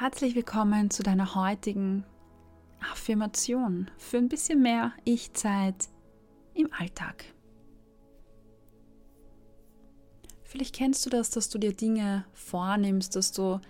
herzlich 0.00 0.36
willkommen 0.36 0.90
zu 0.90 1.02
deiner 1.02 1.34
heutigen 1.34 2.04
Affirmation 2.92 3.90
für 3.98 4.18
ein 4.18 4.28
bisschen 4.28 4.62
mehr 4.62 4.92
Ich-Zeit 5.02 5.88
im 6.54 6.72
Alltag. 6.72 7.24
Vielleicht 10.44 10.76
kennst 10.76 11.04
du 11.04 11.10
das, 11.10 11.30
dass 11.30 11.48
du 11.48 11.58
dir 11.58 11.72
Dinge 11.72 12.24
vornimmst, 12.32 13.16
dass 13.16 13.32
du 13.32 13.60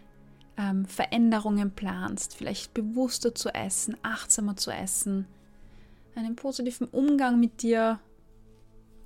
ähm, 0.59 0.85
Veränderungen 0.85 1.71
planst, 1.71 2.37
vielleicht 2.37 2.75
bewusster 2.75 3.35
zu 3.35 3.49
essen, 3.49 3.97
achtsamer 4.03 4.57
zu 4.57 4.71
essen, 4.71 5.27
einen 6.15 6.37
positiven 6.37 6.89
Umgang 6.89 7.41
mit 7.41 7.63
dir 7.63 8.01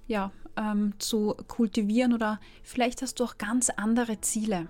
ja, 0.08 0.32
ähm, 0.56 0.94
zu 0.98 1.36
kultivieren 1.46 2.14
oder 2.14 2.40
vielleicht 2.64 3.00
hast 3.00 3.20
du 3.20 3.24
auch 3.24 3.38
ganz 3.38 3.70
andere 3.70 4.20
Ziele. 4.20 4.66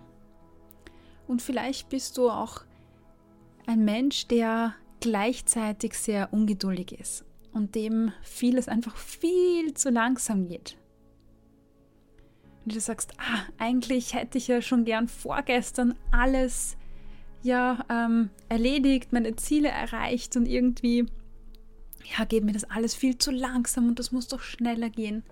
Und 1.33 1.41
vielleicht 1.41 1.89
bist 1.89 2.19
du 2.19 2.29
auch 2.29 2.61
ein 3.67 3.87
Mensch, 3.87 4.27
der 4.27 4.75
gleichzeitig 5.01 5.95
sehr 5.95 6.31
ungeduldig 6.31 6.93
ist 6.93 7.25
und 7.55 7.75
dem 7.75 8.13
vieles 8.21 8.69
einfach 8.69 8.95
viel 8.99 9.73
zu 9.73 9.89
langsam 9.89 10.47
geht. 10.47 10.77
Und 12.67 12.75
du 12.75 12.81
sagst, 12.81 13.15
ah, 13.17 13.45
eigentlich 13.57 14.13
hätte 14.13 14.37
ich 14.37 14.49
ja 14.49 14.61
schon 14.61 14.85
gern 14.85 15.09
vorgestern 15.09 15.95
alles 16.11 16.77
ja 17.43 17.83
ähm, 17.89 18.29
erledigt, 18.51 19.15
meine 19.15 19.35
Ziele 19.35 19.71
erreicht 19.71 20.37
und 20.37 20.45
irgendwie 20.45 21.07
ja, 22.19 22.27
geht 22.27 22.45
mir 22.45 22.53
das 22.53 22.65
alles 22.65 22.95
viel 22.95 23.17
zu 23.17 23.31
langsam 23.31 23.89
und 23.89 23.99
das 23.99 24.13
muss 24.13 24.29
doch 24.29 24.43
schneller 24.43 24.91
gehen. 24.91 25.25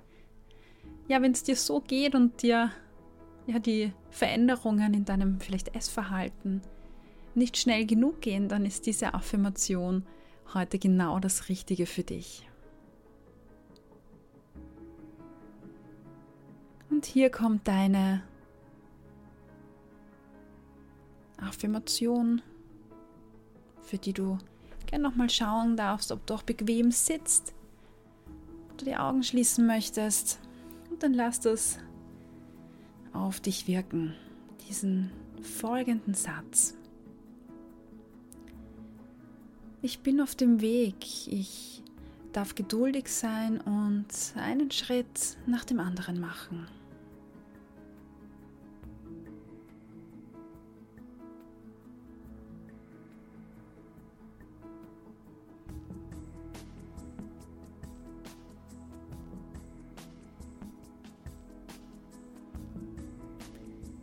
Ja, 1.09 1.21
wenn 1.21 1.33
es 1.33 1.43
dir 1.43 1.57
so 1.57 1.83
geht 1.83 2.15
und 2.15 2.41
dir 2.41 2.73
ja 3.47 3.59
die 3.59 3.93
Veränderungen 4.11 4.95
in 4.95 5.05
deinem 5.05 5.41
vielleicht 5.41 5.75
Essverhalten 5.75 6.63
nicht 7.35 7.57
schnell 7.57 7.87
genug 7.87 8.21
gehen, 8.21 8.49
dann 8.49 8.65
ist 8.65 8.87
diese 8.87 9.15
Affirmation 9.15 10.05
heute 10.55 10.79
genau 10.79 11.21
das 11.21 11.49
Richtige 11.49 11.87
für 11.87 12.03
dich. 12.03 12.47
Und 16.91 17.07
hier 17.07 17.31
kommt 17.31 17.69
deine 17.69 18.23
Affirmation, 21.39 22.43
für 23.81 23.97
die 23.97 24.13
du 24.13 24.39
gerne 24.87 25.05
nochmal 25.05 25.31
schauen 25.31 25.77
darfst, 25.77 26.13
ob 26.13 26.27
du 26.27 26.35
auch 26.35 26.43
bequem 26.43 26.91
sitzt, 26.91 27.55
ob 28.71 28.79
du 28.79 28.85
die 28.85 28.97
Augen 28.97 29.23
schließen 29.23 29.67
möchtest. 29.67 30.41
Und 30.91 31.03
dann 31.03 31.15
lass 31.15 31.41
das 31.41 31.79
auf 33.13 33.41
dich 33.41 33.67
wirken, 33.67 34.15
diesen 34.69 35.11
folgenden 35.43 36.15
Satz. 36.15 36.75
Ich 39.83 40.01
bin 40.01 40.21
auf 40.21 40.35
dem 40.35 40.61
Weg, 40.61 40.97
ich 41.27 41.83
darf 42.33 42.55
geduldig 42.55 43.09
sein 43.09 43.61
und 43.61 44.09
einen 44.37 44.71
Schritt 44.71 45.37
nach 45.47 45.65
dem 45.65 45.81
anderen 45.81 46.21
machen. 46.21 46.67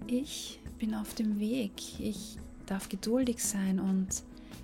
Ich 0.10 0.62
bin 0.80 0.96
auf 0.96 1.16
dem 1.16 1.38
Weg. 1.38 2.00
Ich 2.00 2.38
darf 2.66 2.88
geduldig 2.88 3.44
sein 3.44 3.78
und 3.78 4.08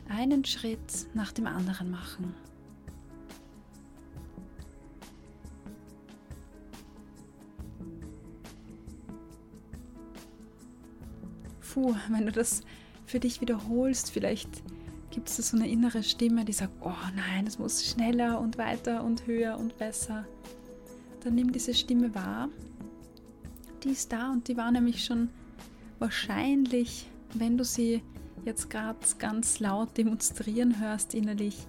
einen 0.07 0.45
Schritt 0.45 1.07
nach 1.13 1.33
dem 1.33 1.47
anderen 1.47 1.91
machen. 1.91 2.33
Puh, 11.59 11.93
wenn 12.09 12.25
du 12.25 12.31
das 12.31 12.61
für 13.05 13.19
dich 13.19 13.41
wiederholst, 13.41 14.11
vielleicht 14.11 14.49
gibt 15.09 15.27
es 15.27 15.35
so 15.35 15.57
eine 15.57 15.67
innere 15.67 16.03
Stimme, 16.03 16.45
die 16.45 16.53
sagt, 16.53 16.73
oh 16.81 16.91
nein, 17.17 17.45
es 17.47 17.59
muss 17.59 17.85
schneller 17.85 18.39
und 18.39 18.57
weiter 18.57 19.03
und 19.03 19.27
höher 19.27 19.57
und 19.57 19.77
besser. 19.77 20.25
Dann 21.21 21.35
nimm 21.35 21.51
diese 21.51 21.73
Stimme 21.73 22.15
wahr 22.15 22.47
die 23.83 23.89
ist 23.89 24.11
da 24.11 24.31
und 24.31 24.47
die 24.47 24.57
war 24.57 24.71
nämlich 24.71 25.03
schon 25.03 25.29
wahrscheinlich, 26.03 27.07
wenn 27.33 27.57
du 27.57 27.63
sie 27.63 28.03
jetzt 28.43 28.69
gerade 28.69 28.99
ganz 29.19 29.61
laut 29.61 29.97
demonstrieren 29.97 30.81
hörst 30.81 31.13
innerlich, 31.13 31.65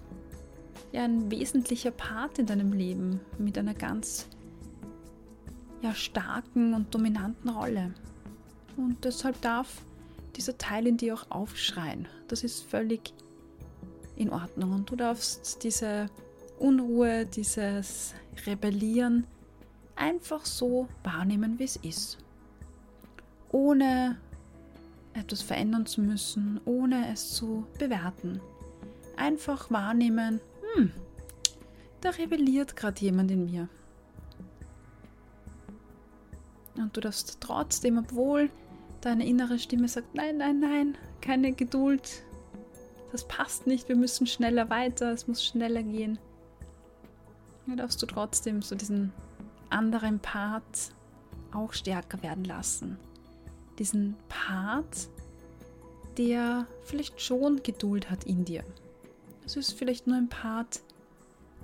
ja 0.90 1.04
ein 1.04 1.30
wesentlicher 1.30 1.92
Part 1.92 2.40
in 2.40 2.46
deinem 2.46 2.72
Leben 2.72 3.20
mit 3.38 3.56
einer 3.56 3.74
ganz 3.74 4.26
ja, 5.82 5.94
starken 5.94 6.74
und 6.74 6.92
dominanten 6.92 7.48
Rolle. 7.48 7.94
Und 8.76 9.04
deshalb 9.04 9.40
darf 9.40 9.82
dieser 10.34 10.58
Teil 10.58 10.88
in 10.88 10.96
dir 10.96 11.14
auch 11.14 11.30
aufschreien. 11.30 12.08
Das 12.26 12.42
ist 12.42 12.64
völlig 12.64 13.14
in 14.16 14.30
Ordnung. 14.30 14.72
Und 14.72 14.90
du 14.90 14.96
darfst 14.96 15.62
diese 15.62 16.10
Unruhe, 16.58 17.24
dieses 17.24 18.14
Rebellieren 18.46 19.28
einfach 19.94 20.44
so 20.44 20.88
wahrnehmen, 21.04 21.60
wie 21.60 21.64
es 21.64 21.76
ist. 21.76 22.23
Ohne 23.54 24.16
etwas 25.12 25.42
verändern 25.42 25.86
zu 25.86 26.00
müssen, 26.00 26.60
ohne 26.64 27.12
es 27.12 27.34
zu 27.34 27.68
bewerten. 27.78 28.40
Einfach 29.16 29.70
wahrnehmen, 29.70 30.40
hm, 30.74 30.90
da 32.00 32.10
rebelliert 32.10 32.74
gerade 32.74 33.00
jemand 33.00 33.30
in 33.30 33.44
mir. 33.44 33.68
Und 36.74 36.96
du 36.96 37.00
darfst 37.00 37.38
trotzdem, 37.40 37.98
obwohl 37.98 38.50
deine 39.02 39.24
innere 39.24 39.60
Stimme 39.60 39.86
sagt, 39.86 40.16
nein, 40.16 40.38
nein, 40.38 40.58
nein, 40.58 40.98
keine 41.20 41.52
Geduld, 41.52 42.24
das 43.12 43.28
passt 43.28 43.68
nicht, 43.68 43.88
wir 43.88 43.94
müssen 43.94 44.26
schneller 44.26 44.68
weiter, 44.68 45.12
es 45.12 45.28
muss 45.28 45.44
schneller 45.44 45.84
gehen. 45.84 46.18
Da 47.68 47.76
darfst 47.76 48.02
du 48.02 48.06
trotzdem 48.06 48.62
so 48.62 48.74
diesen 48.74 49.12
anderen 49.70 50.18
Part 50.18 50.92
auch 51.52 51.72
stärker 51.72 52.20
werden 52.24 52.44
lassen. 52.44 52.98
Diesen 53.78 54.16
Part, 54.28 55.08
der 56.16 56.66
vielleicht 56.84 57.20
schon 57.20 57.62
Geduld 57.62 58.10
hat 58.10 58.24
in 58.24 58.44
dir. 58.44 58.64
Es 59.44 59.56
ist 59.56 59.72
vielleicht 59.72 60.06
nur 60.06 60.16
ein 60.16 60.28
Part, 60.28 60.82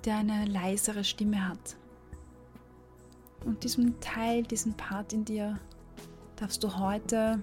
der 0.05 0.17
eine 0.17 0.45
leisere 0.45 1.03
Stimme 1.03 1.47
hat. 1.47 1.75
Und 3.45 3.63
diesem 3.63 3.99
Teil, 4.01 4.43
diesen 4.43 4.73
Part 4.73 5.13
in 5.13 5.25
dir, 5.25 5.59
darfst 6.35 6.63
du 6.63 6.77
heute 6.77 7.41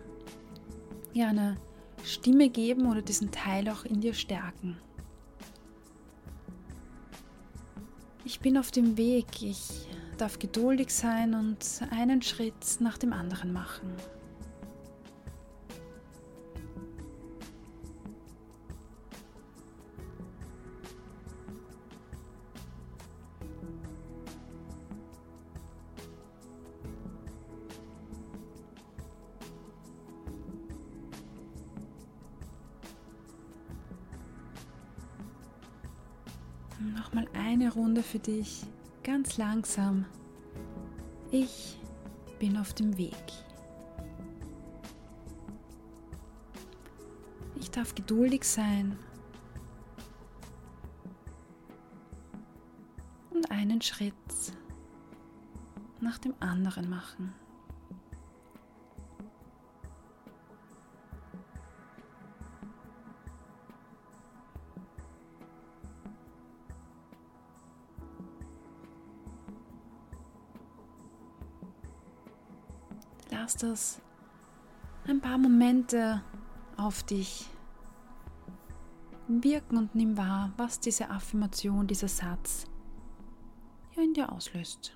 ja 1.13 1.29
eine 1.29 1.57
Stimme 2.05 2.49
geben 2.49 2.89
oder 2.91 3.03
diesen 3.03 3.31
Teil 3.31 3.69
auch 3.69 3.85
in 3.85 4.01
dir 4.01 4.15
stärken. 4.15 4.77
Ich 8.25 8.41
bin 8.41 8.59
auf 8.59 8.71
dem 8.71 8.97
Weg, 8.97 9.43
ich 9.43 9.89
darf 10.19 10.39
geduldig 10.39 10.91
sein 10.95 11.35
und 11.35 11.59
einen 11.91 12.23
Schritt 12.23 12.81
nach 12.81 12.99
dem 12.99 13.13
anderen 13.13 13.53
machen. 13.53 13.91
Nochmal 36.97 37.27
eine 37.35 37.73
Runde 37.73 38.03
für 38.03 38.19
dich 38.19 38.65
ganz 39.03 39.37
langsam. 39.37 40.05
Ich 41.31 41.79
bin 42.39 42.57
auf 42.57 42.75
dem 42.75 42.97
Weg. 42.99 43.15
Ich 47.57 47.71
darf 47.71 47.95
geduldig 47.95 48.45
sein 48.45 48.99
und 53.31 53.51
einen 53.51 53.83
Schritt 53.83 54.15
nach 56.01 56.19
dem 56.19 56.35
anderen 56.41 56.89
machen. 56.89 57.33
Lass 73.49 73.57
das 73.57 74.03
ein 75.07 75.23
paar 75.23 75.39
Momente 75.39 76.23
auf 76.77 77.03
dich 77.03 77.47
wirken 79.27 79.79
und 79.79 79.95
nimm 79.95 80.19
wahr, 80.19 80.53
was 80.59 80.81
diese 80.81 81.09
Affirmation, 81.09 81.87
dieser 81.87 82.09
Satz 82.09 82.67
ja 83.97 84.03
in 84.03 84.13
dir 84.13 84.31
auslöst. 84.31 84.95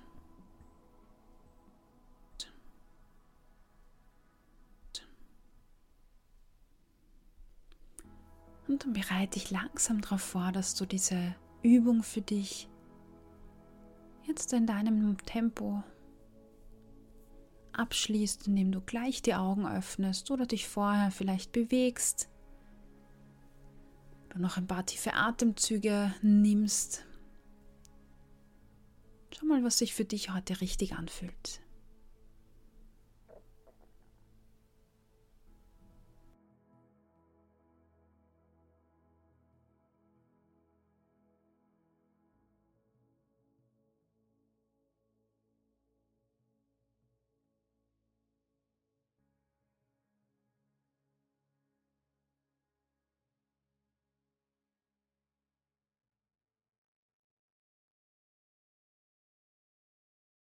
Und 8.67 8.85
dann 8.85 8.93
bereite 8.93 9.39
dich 9.39 9.49
langsam 9.49 10.01
darauf 10.01 10.21
vor, 10.21 10.51
dass 10.51 10.75
du 10.75 10.85
diese 10.85 11.35
Übung 11.63 12.03
für 12.03 12.21
dich 12.21 12.69
jetzt 14.27 14.53
in 14.53 14.67
deinem 14.67 15.17
Tempo 15.25 15.83
abschließt, 17.73 18.47
indem 18.47 18.71
du 18.71 18.81
gleich 18.81 19.21
die 19.21 19.35
Augen 19.35 19.67
öffnest 19.67 20.31
oder 20.31 20.45
dich 20.45 20.67
vorher 20.67 21.11
vielleicht 21.11 21.51
bewegst, 21.51 22.29
du 24.29 24.39
noch 24.39 24.57
ein 24.57 24.67
paar 24.67 24.85
tiefe 24.85 25.13
Atemzüge 25.13 26.13
nimmst. 26.21 27.05
Schau 29.35 29.45
mal, 29.45 29.63
was 29.63 29.79
sich 29.79 29.93
für 29.93 30.05
dich 30.05 30.33
heute 30.33 30.61
richtig 30.61 30.93
anfühlt. 30.93 31.62